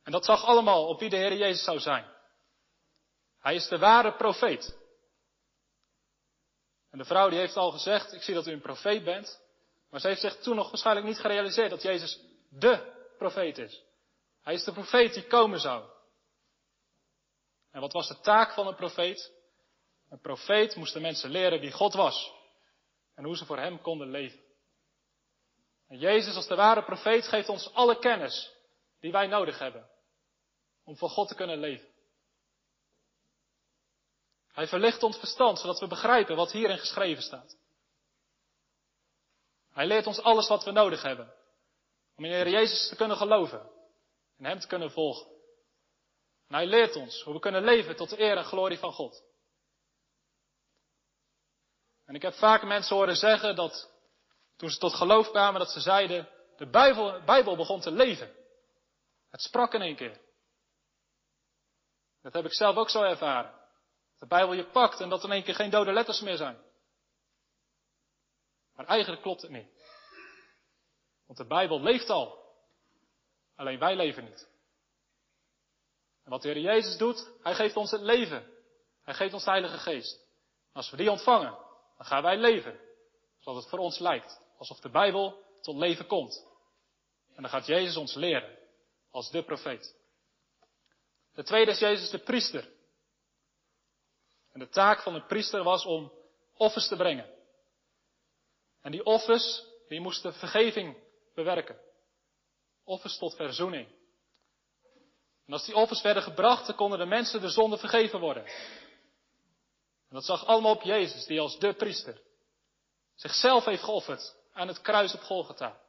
[0.03, 2.05] En dat zag allemaal op wie de Heer Jezus zou zijn.
[3.41, 4.79] Hij is de ware profeet.
[6.89, 9.41] En de vrouw die heeft al gezegd, ik zie dat u een profeet bent.
[9.89, 13.83] Maar ze heeft zich toen nog waarschijnlijk niet gerealiseerd dat Jezus de profeet is.
[14.41, 15.89] Hij is de profeet die komen zou.
[17.71, 19.31] En wat was de taak van een profeet?
[20.09, 22.33] Een profeet moest de mensen leren wie God was.
[23.15, 24.39] En hoe ze voor hem konden leven.
[25.87, 28.53] En Jezus als de ware profeet geeft ons alle kennis
[28.99, 29.89] die wij nodig hebben.
[30.83, 31.90] Om voor God te kunnen leven.
[34.51, 37.57] Hij verlicht ons verstand, zodat we begrijpen wat hierin geschreven staat.
[39.71, 41.33] Hij leert ons alles wat we nodig hebben.
[42.15, 43.69] Om in de Heer Jezus te kunnen geloven.
[44.37, 45.27] En Hem te kunnen volgen.
[46.47, 49.23] En Hij leert ons hoe we kunnen leven tot de eer en glorie van God.
[52.05, 53.91] En ik heb vaak mensen horen zeggen dat
[54.57, 58.35] toen ze tot geloof kwamen, dat ze zeiden, de Bijbel, Bijbel begon te leven.
[59.29, 60.21] Het sprak in één keer.
[62.21, 63.60] Dat heb ik zelf ook zo ervaren
[64.21, 66.61] de Bijbel je pakt en dat er in één keer geen dode letters meer zijn.
[68.75, 69.67] Maar eigenlijk klopt het niet.
[71.25, 72.53] Want de Bijbel leeft al.
[73.55, 74.47] Alleen wij leven niet.
[76.23, 78.51] En wat de Heer Jezus doet, Hij geeft ons het leven.
[79.03, 80.19] Hij geeft ons de Heilige Geest.
[80.73, 81.57] als we die ontvangen,
[81.97, 82.79] dan gaan wij leven.
[83.39, 84.41] Zoals het voor ons lijkt.
[84.57, 86.45] Alsof de Bijbel tot leven komt.
[87.35, 88.57] En dan gaat Jezus ons leren.
[89.11, 89.95] Als de profeet.
[91.33, 92.79] De tweede is Jezus de priester.
[94.51, 96.11] En de taak van een priester was om
[96.57, 97.29] offers te brengen.
[98.81, 100.97] En die offers, die moesten vergeving
[101.35, 101.79] bewerken.
[102.83, 103.87] Offers tot verzoening.
[105.45, 108.45] En als die offers werden gebracht, dan konden de mensen de zonde vergeven worden.
[108.45, 112.21] En dat zag allemaal op Jezus, die als de priester
[113.15, 115.79] zichzelf heeft geofferd aan het kruis op Golgotha.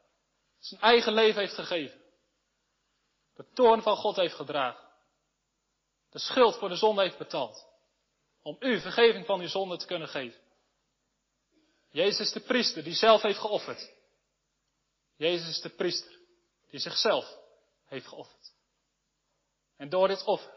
[0.59, 2.01] Zijn eigen leven heeft gegeven.
[3.35, 4.89] De toorn van God heeft gedragen.
[6.11, 7.72] De schuld voor de zonde heeft betaald.
[8.43, 10.41] Om u vergeving van uw zonde te kunnen geven.
[11.91, 13.93] Jezus de priester die zelf heeft geofferd.
[15.17, 16.19] Jezus de priester
[16.71, 17.39] die zichzelf
[17.85, 18.53] heeft geofferd.
[19.77, 20.53] En door dit offer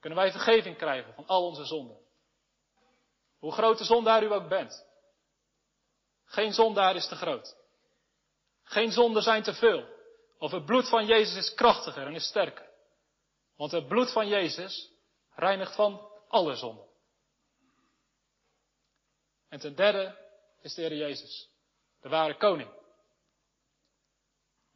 [0.00, 1.98] kunnen wij vergeving krijgen van al onze zonden.
[3.38, 4.84] Hoe groot de zondaar u ook bent.
[6.24, 7.56] Geen zondaar is te groot.
[8.62, 9.88] Geen zonden zijn te veel.
[10.38, 12.68] Of het bloed van Jezus is krachtiger en is sterker.
[13.56, 14.92] Want het bloed van Jezus
[15.34, 16.85] reinigt van alle zonden.
[19.48, 20.18] En ten derde
[20.60, 21.50] is de Heer Jezus,
[22.00, 22.70] de ware koning.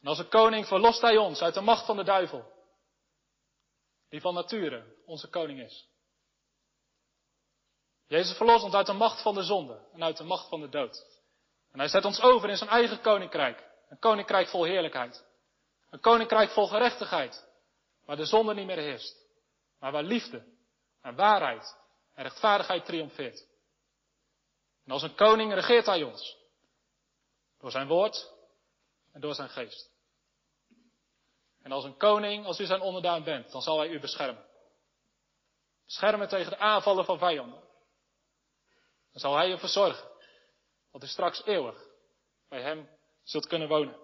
[0.01, 2.51] En als een koning verlost hij ons uit de macht van de duivel,
[4.09, 5.89] die van nature onze koning is.
[8.07, 10.69] Jezus verlost ons uit de macht van de zonde en uit de macht van de
[10.69, 11.05] dood.
[11.71, 13.69] En hij zet ons over in zijn eigen koninkrijk.
[13.89, 15.25] Een koninkrijk vol heerlijkheid.
[15.89, 17.47] Een koninkrijk vol gerechtigheid.
[18.05, 19.15] Waar de zonde niet meer heerst.
[19.79, 20.43] Maar waar liefde
[21.01, 21.77] en waarheid
[22.13, 23.47] en rechtvaardigheid triomfeert.
[24.85, 26.37] En als een koning regeert hij ons.
[27.59, 28.33] Door zijn woord
[29.11, 29.89] en door zijn geest.
[31.61, 34.45] En als een koning, als u zijn onderdaan bent, dan zal hij u beschermen.
[35.85, 37.59] Beschermen tegen de aanvallen van vijanden.
[39.11, 40.09] Dan zal hij je verzorgen.
[40.91, 41.89] Dat u straks eeuwig
[42.49, 42.89] bij hem
[43.23, 43.99] zult kunnen wonen.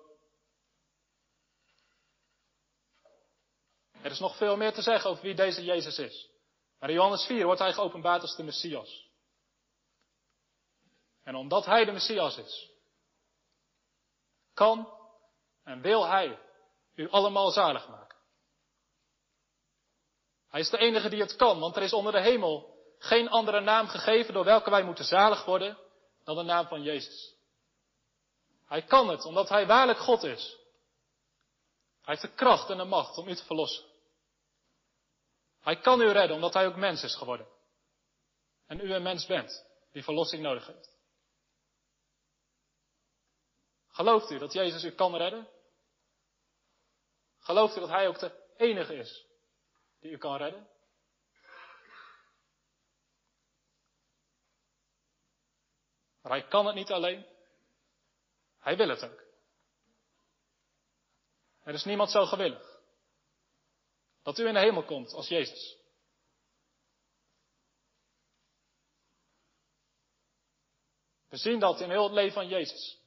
[4.02, 6.30] Er is nog veel meer te zeggen over wie deze Jezus is.
[6.80, 9.07] Maar in Johannes 4 wordt hij geopenbaard als de Messias.
[11.28, 12.70] En omdat hij de Messias is,
[14.54, 14.94] kan
[15.64, 16.40] en wil hij
[16.94, 18.18] u allemaal zalig maken.
[20.48, 23.60] Hij is de enige die het kan, want er is onder de hemel geen andere
[23.60, 25.78] naam gegeven door welke wij moeten zalig worden
[26.24, 27.36] dan de naam van Jezus.
[28.66, 30.58] Hij kan het, omdat hij waarlijk God is.
[32.02, 33.86] Hij heeft de kracht en de macht om u te verlossen.
[35.60, 37.48] Hij kan u redden, omdat hij ook mens is geworden.
[38.68, 40.97] En u een mens bent, die verlossing nodig heeft.
[43.98, 45.48] Gelooft u dat Jezus u kan redden?
[47.40, 49.26] Gelooft u dat Hij ook de enige is
[50.00, 50.70] die u kan redden?
[56.22, 57.26] Maar Hij kan het niet alleen.
[58.60, 59.24] Hij wil het ook.
[61.64, 62.80] Er is niemand zo gewillig
[64.22, 65.78] dat u in de hemel komt als Jezus.
[71.30, 73.06] We zien dat in heel het leven van Jezus.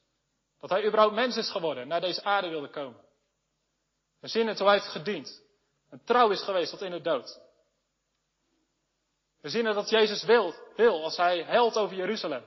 [0.61, 3.09] Dat hij überhaupt mens is geworden, naar deze aarde wilde komen.
[4.21, 5.43] Zien het hoe hij heeft gediend.
[5.89, 7.41] En trouw is geweest tot in de dood.
[9.41, 12.45] We zien dat Jezus wil, wil als hij helpt over Jeruzalem.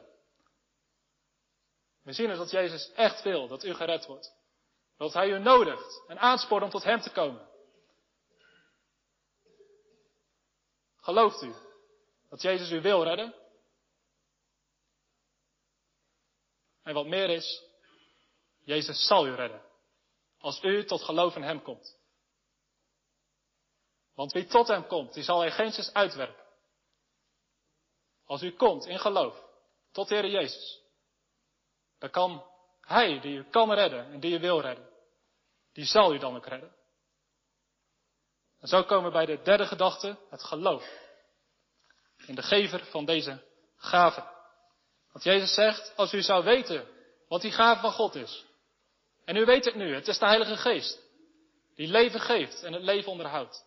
[2.04, 4.36] We zien dat Jezus echt wil dat u gered wordt.
[4.98, 7.48] Dat hij u nodigt en aanspoort om tot hem te komen.
[10.96, 11.54] Gelooft u
[12.30, 13.36] dat Jezus u wil redden?
[16.84, 17.64] En wat meer is,
[18.64, 19.62] Jezus zal u redden.
[20.40, 21.98] Als u tot geloof in Hem komt.
[24.16, 26.44] Want wie tot Hem komt, die zal Hij geen uitwerpen.
[28.26, 29.44] Als u komt in geloof
[29.92, 30.82] tot de Heer Jezus,
[32.00, 32.46] dan kan
[32.82, 34.90] Hij die u kan redden en die u wil redden,
[35.74, 36.76] die zal u dan ook redden.
[38.60, 41.02] En zo komen we bij de derde gedachte, het geloof.
[42.26, 43.44] In de gever van deze
[43.76, 44.32] gave.
[45.12, 46.88] Want Jezus zegt, als u zou weten
[47.28, 48.46] wat die gave van God is,
[49.26, 51.02] en u weet het nu, het is de Heilige Geest.
[51.76, 53.66] Die leven geeft en het leven onderhoudt.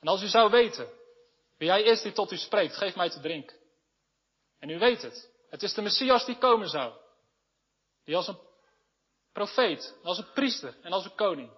[0.00, 0.88] En als u zou weten
[1.56, 3.56] wie Hij is die tot u spreekt, geef mij te drinken.
[4.58, 5.30] En u weet het.
[5.50, 6.92] Het is de Messias die komen zou.
[8.04, 8.38] Die als een
[9.32, 11.50] profeet, als een priester en als een koning.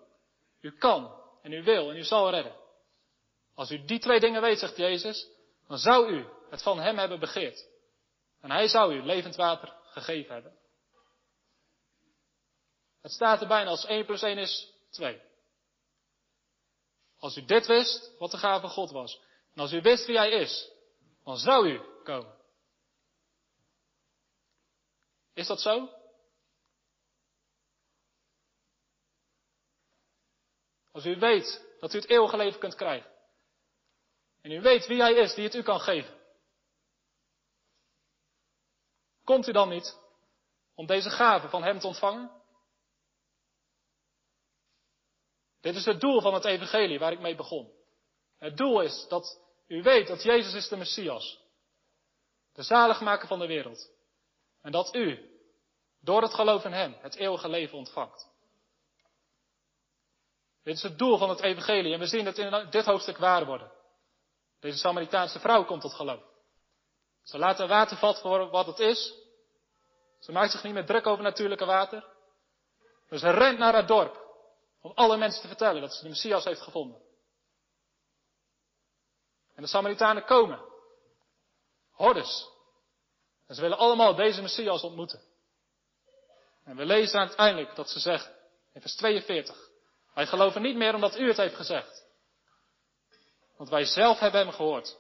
[0.61, 2.57] U kan en u wil en u zal redden.
[3.55, 5.29] Als u die twee dingen weet, zegt Jezus,
[5.67, 7.67] dan zou u het van Hem hebben begeerd.
[8.41, 10.59] En Hij zou u levend water gegeven hebben.
[13.01, 15.21] Het staat er bijna als 1 plus 1 is 2.
[17.19, 19.21] Als u dit wist, wat de gave God was,
[19.55, 20.71] en als u wist wie Hij is,
[21.25, 22.37] dan zou u komen.
[25.35, 25.89] Is dat zo?
[30.93, 33.11] Als u weet dat u het eeuwige leven kunt krijgen.
[34.41, 36.17] En u weet wie Hij is die het u kan geven.
[39.25, 39.99] Komt u dan niet
[40.75, 42.38] om deze gave van Hem te ontvangen?
[45.61, 47.73] Dit is het doel van het evangelie waar ik mee begon.
[48.39, 51.47] Het doel is dat u weet dat Jezus is de Messias.
[52.53, 53.91] de zaligmaker van de wereld.
[54.63, 55.31] En dat u,
[56.01, 58.29] door het geloof in Hem, het eeuwige leven ontvangt.
[60.63, 63.47] Dit is het doel van het evangelie en we zien het in dit hoofdstuk waar
[63.47, 63.73] worden.
[64.61, 66.23] Deze Samaritaanse vrouw komt tot geloof.
[67.23, 69.15] Ze laat haar water vat voor wat het is.
[70.21, 72.05] Ze maakt zich niet meer druk over natuurlijke water.
[73.09, 74.28] Dus ze rent naar haar dorp
[74.89, 77.01] om alle mensen te vertellen dat ze de Messias heeft gevonden.
[79.55, 80.61] En de Samaritanen komen.
[81.91, 82.49] Hordes.
[83.47, 85.21] En ze willen allemaal deze Messias ontmoeten.
[86.65, 88.35] En we lezen uiteindelijk dat ze zeggen,
[88.73, 89.71] in vers 42,
[90.15, 92.07] wij geloven niet meer omdat u het heeft gezegd.
[93.57, 94.99] Want wij zelf hebben hem gehoord.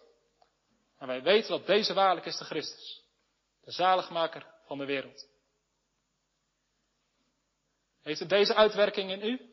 [0.98, 3.04] En wij weten dat deze waarlijk is de Christus,
[3.60, 5.28] de zaligmaker van de wereld.
[8.02, 9.47] Heeft het deze uitwerking in u?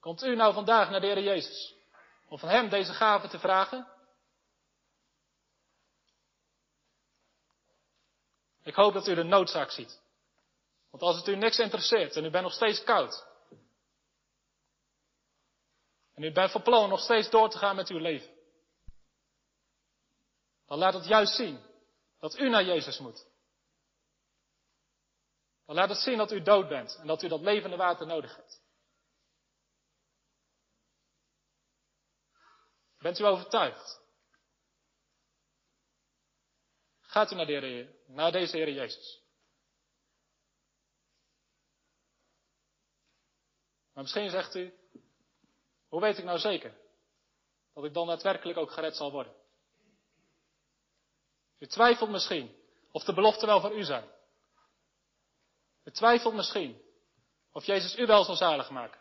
[0.00, 1.74] Komt u nou vandaag naar de Heer Jezus
[2.28, 3.88] om van Hem deze gave te vragen?
[8.62, 10.00] Ik hoop dat u de noodzaak ziet.
[10.90, 13.26] Want als het u niks interesseert en u bent nog steeds koud.
[16.14, 18.34] En u bent van plan nog steeds door te gaan met uw leven.
[20.66, 21.60] Dan laat het juist zien
[22.18, 23.26] dat u naar Jezus moet.
[25.66, 28.36] Dan laat het zien dat u dood bent en dat u dat levende water nodig
[28.36, 28.60] hebt.
[33.00, 34.00] Bent u overtuigd?
[37.00, 39.22] Gaat u naar, de Heer, naar deze Heer Jezus.
[43.92, 44.74] Maar misschien zegt u,
[45.88, 46.78] hoe weet ik nou zeker
[47.74, 49.34] dat ik dan daadwerkelijk ook gered zal worden?
[51.58, 52.56] U twijfelt misschien
[52.90, 54.10] of de beloften wel voor u zijn.
[55.84, 56.82] U twijfelt misschien
[57.52, 59.00] of Jezus u wel zal zalig maken.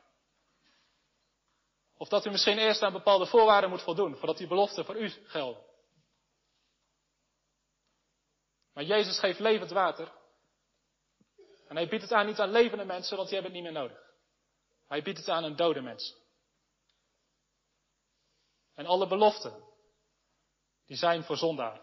[2.00, 5.10] Of dat u misschien eerst aan bepaalde voorwaarden moet voldoen voordat die beloften voor u
[5.10, 5.64] gelden.
[8.74, 10.12] Maar Jezus geeft levend water.
[11.68, 13.82] En hij biedt het aan niet aan levende mensen, want die hebben het niet meer
[13.82, 14.12] nodig.
[14.88, 16.16] Hij biedt het aan een dode mens.
[18.74, 19.64] En alle beloften,
[20.86, 21.82] die zijn voor zondaar.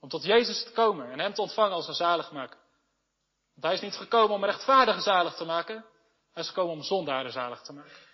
[0.00, 2.58] Om tot Jezus te komen en hem te ontvangen als een zaligmaker.
[3.52, 5.84] Want hij is niet gekomen om rechtvaardigen zalig te maken.
[6.32, 8.07] Hij is gekomen om zondaren zalig te maken.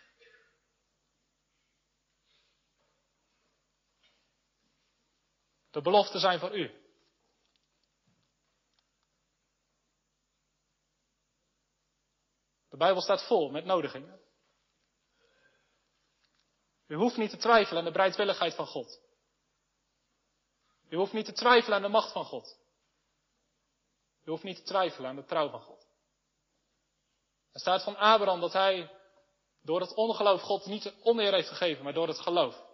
[5.75, 6.83] De beloften zijn voor u.
[12.69, 14.21] De Bijbel staat vol met nodigingen.
[16.87, 19.01] U hoeft niet te twijfelen aan de bereidwilligheid van God.
[20.89, 22.59] U hoeft niet te twijfelen aan de macht van God.
[24.25, 25.87] U hoeft niet te twijfelen aan de trouw van God.
[27.53, 28.91] Er staat van Abraham dat hij
[29.63, 32.65] door het ongeloof God niet de oneer heeft gegeven, maar door het geloof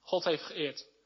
[0.00, 0.98] God heeft geëerd.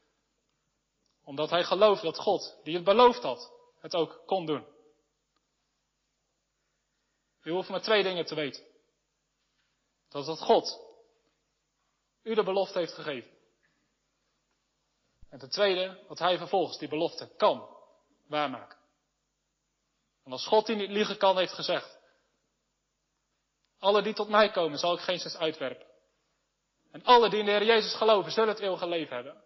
[1.25, 4.65] Omdat hij geloofde dat God, die het beloofd had, het ook kon doen.
[7.43, 8.63] U hoeft maar twee dingen te weten.
[10.09, 10.83] Dat het God
[12.25, 13.31] u de belofte heeft gegeven.
[15.29, 17.77] En ten tweede, dat hij vervolgens die belofte kan
[18.27, 18.77] waarmaken.
[20.23, 21.99] En als God die niet liegen kan, heeft gezegd.
[23.79, 25.87] Alle die tot mij komen, zal ik geen zins uitwerpen.
[26.91, 29.43] En alle die in de Heer Jezus geloven, zullen het eeuwige leven hebben.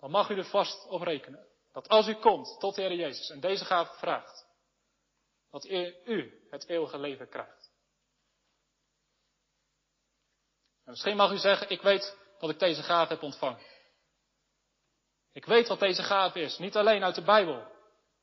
[0.00, 1.46] Dan mag u er vast op rekenen.
[1.72, 4.46] Dat als u komt tot de Heer Jezus en deze gave vraagt,
[5.50, 5.64] dat
[6.04, 7.70] u het eeuwige leven krijgt.
[10.84, 13.66] En misschien mag u zeggen, ik weet dat ik deze gave heb ontvangen.
[15.32, 17.66] Ik weet wat deze gave is, niet alleen uit de Bijbel,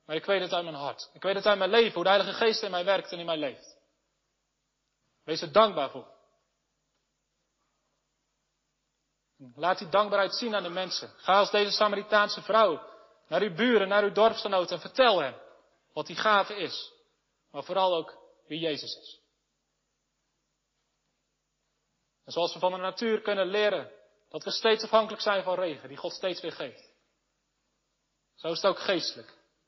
[0.06, 1.10] maar ik weet het uit mijn hart.
[1.14, 3.26] Ik weet het uit mijn leven, hoe de Heilige Geest in mij werkt en in
[3.26, 3.78] mij leeft.
[5.24, 6.17] Wees er dankbaar voor.
[9.56, 11.14] Laat die dankbaarheid zien aan de mensen.
[11.18, 12.82] Ga als deze Samaritaanse vrouw
[13.28, 15.42] naar uw buren, naar uw dorpsgenoten en vertel hen
[15.94, 16.94] wat die gave is.
[17.52, 18.18] Maar vooral ook
[18.48, 19.20] wie Jezus is.
[22.26, 23.92] En zoals we van de natuur kunnen leren
[24.30, 26.92] dat we steeds afhankelijk zijn van regen, die God steeds weer geeft.
[28.36, 29.28] Zo is het ook geestelijk.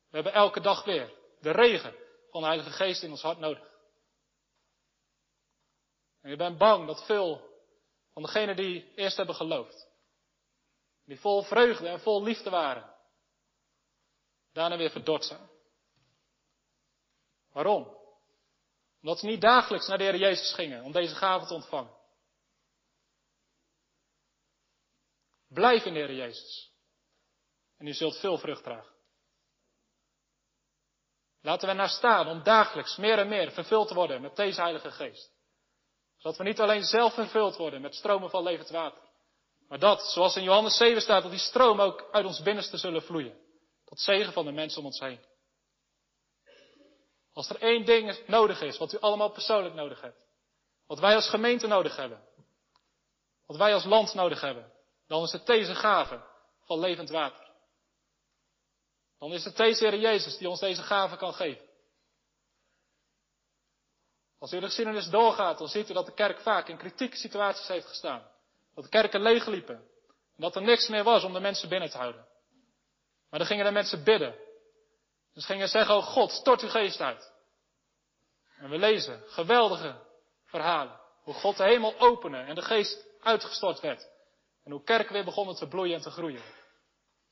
[0.09, 1.95] We hebben elke dag weer de regen
[2.31, 3.67] van de Heilige Geest in ons hart nodig.
[6.21, 7.48] En je bent bang dat veel
[8.19, 9.87] van degenen die eerst hebben geloofd,
[11.05, 12.95] die vol vreugde en vol liefde waren,
[14.53, 15.49] daarna weer verdord zijn.
[17.51, 17.97] Waarom?
[19.01, 21.97] Omdat ze niet dagelijks naar de Heer Jezus gingen om deze gave te ontvangen.
[25.47, 26.71] Blijf in de Heer Jezus.
[27.77, 28.95] En u zult veel vrucht dragen.
[31.41, 34.91] Laten we naar staan om dagelijks meer en meer vervuld te worden met deze Heilige
[34.91, 35.38] Geest.
[36.19, 39.01] Zodat we niet alleen zelf vervuld worden met stromen van levend water,
[39.67, 43.01] Maar dat, zoals in Johannes 7 staat, dat die stroom ook uit ons binnenste zullen
[43.01, 43.37] vloeien.
[43.85, 45.19] Tot zegen van de mensen om ons heen.
[47.33, 50.25] Als er één ding nodig is, wat u allemaal persoonlijk nodig hebt.
[50.87, 52.21] Wat wij als gemeente nodig hebben.
[53.45, 54.71] Wat wij als land nodig hebben.
[55.07, 56.23] Dan is het deze gave
[56.65, 57.47] van levend water.
[59.19, 61.68] Dan is het deze Heer Jezus die ons deze gave kan geven.
[64.39, 67.67] Als u de geschiedenis doorgaat, dan ziet u dat de kerk vaak in kritieke situaties
[67.67, 68.31] heeft gestaan.
[68.75, 69.75] Dat de kerken leegliepen.
[70.35, 72.27] En dat er niks meer was om de mensen binnen te houden.
[73.29, 74.35] Maar dan gingen de mensen bidden.
[75.33, 77.31] Dus gingen zeggen, oh God, stort uw geest uit.
[78.57, 79.95] En we lezen geweldige
[80.45, 80.99] verhalen.
[81.23, 84.09] Hoe God de hemel opende en de geest uitgestort werd.
[84.63, 86.43] En hoe kerken weer begonnen te bloeien en te groeien.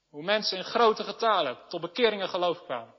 [0.09, 2.95] Hoe mensen in grote getalen tot bekeringen geloof kwamen.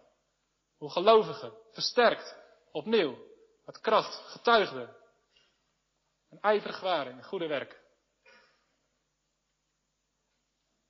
[0.77, 2.37] Hoe gelovigen versterkt
[2.73, 3.28] opnieuw
[3.69, 4.97] met kracht getuigden.
[6.31, 7.81] En ijverig waren in goede werk.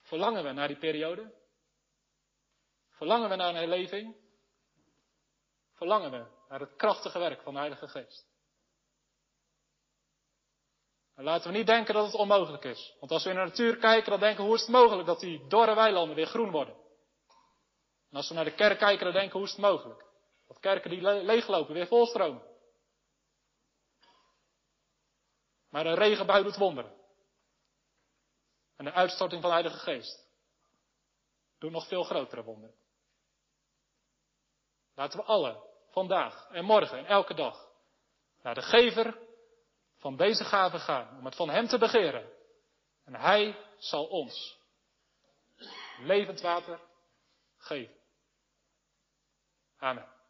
[0.02, 1.34] Verlangen we naar die periode?
[2.88, 4.16] Verlangen we naar een herleving?
[5.72, 8.26] Verlangen we naar het krachtige werk van de Heilige Geest?
[11.14, 12.96] En laten we niet denken dat het onmogelijk is.
[13.00, 15.20] Want als we in de natuur kijken, dan denken we hoe is het mogelijk dat
[15.20, 16.74] die dorre weilanden weer groen worden?
[18.10, 20.04] En als we naar de kerk kijken, dan denken we hoe is het mogelijk?
[20.46, 22.47] Dat kerken die leeglopen weer volstromen.
[25.68, 26.96] Maar een regenbui doet wonderen.
[28.76, 30.28] En de uitstorting van de Heilige Geest
[31.58, 32.76] doet nog veel grotere wonderen.
[34.94, 37.68] Laten we alle, vandaag en morgen en elke dag,
[38.42, 39.18] naar de gever
[39.96, 42.32] van deze gave gaan, om het van Hem te begeren.
[43.04, 44.58] En Hij zal ons
[45.98, 46.80] levend water
[47.56, 47.96] geven.
[49.78, 50.17] Amen.